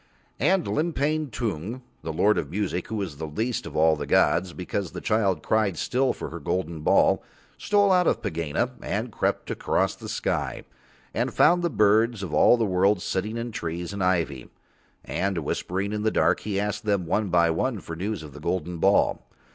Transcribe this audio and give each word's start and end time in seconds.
And 0.39 0.65
Limpang 0.67 1.29
Tung, 1.31 1.83
the 2.01 2.11
Lord 2.11 2.39
of 2.39 2.49
Music, 2.49 2.87
who 2.87 2.95
was 2.95 3.21
least 3.21 3.67
of 3.67 3.75
all 3.75 3.95
the 3.95 4.07
gods, 4.07 4.51
because 4.51 4.93
the 4.93 4.99
child 4.99 5.43
cried 5.43 5.77
still 5.77 6.11
for 6.11 6.29
her 6.31 6.39
golden 6.39 6.79
ball, 6.81 7.21
stole 7.55 7.91
out 7.91 8.07
of 8.07 8.19
Pegāna 8.19 8.71
and 8.81 9.11
crept 9.11 9.51
across 9.51 9.93
the 9.93 10.09
sky, 10.09 10.63
and 11.13 11.35
found 11.35 11.61
the 11.61 11.69
birds 11.69 12.23
of 12.23 12.33
all 12.33 12.57
the 12.57 12.65
world 12.65 12.99
sitting 12.99 13.37
in 13.37 13.51
trees 13.51 13.93
and 13.93 14.03
ivy, 14.03 14.49
and 15.05 15.37
whispering 15.37 15.93
in 15.93 16.01
the 16.01 16.09
dark. 16.09 16.39
He 16.39 16.59
asked 16.59 16.83
them 16.83 17.05
one 17.05 17.29
by 17.29 17.51
one 17.51 17.79
for 17.79 17.95
news 17.95 18.23
of 18.23 18.33
the 18.33 18.39
golden 18.39 18.79
ball. 18.79 19.27